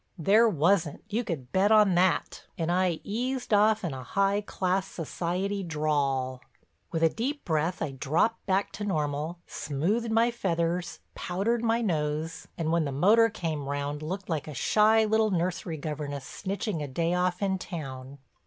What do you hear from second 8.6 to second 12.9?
to normal, smoothed my feathers, powdered my nose, and when